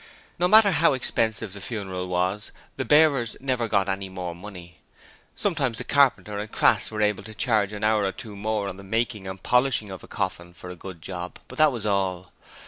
No 0.39 0.47
matter 0.47 0.71
how 0.71 0.93
expensive 0.93 1.53
the 1.53 1.61
funeral 1.61 2.07
was, 2.07 2.51
the 2.75 2.83
bearers 2.83 3.37
never 3.39 3.67
got 3.67 3.87
any 3.87 4.09
more 4.09 4.33
money. 4.33 4.79
Sometimes 5.35 5.77
the 5.77 5.83
carpenter 5.83 6.39
and 6.39 6.51
Crass 6.51 6.89
were 6.89 7.03
able 7.03 7.23
to 7.23 7.35
charge 7.35 7.71
an 7.71 7.83
hour 7.83 8.05
or 8.05 8.11
two 8.11 8.35
more 8.35 8.67
on 8.67 8.77
the 8.77 8.83
making 8.83 9.27
and 9.27 9.43
polishing 9.43 9.91
of 9.91 10.03
a 10.03 10.07
coffin 10.07 10.55
for 10.55 10.71
a 10.71 10.75
good 10.75 11.03
job, 11.03 11.37
but 11.47 11.59
that 11.59 11.71
was 11.71 11.85
all. 11.85 12.31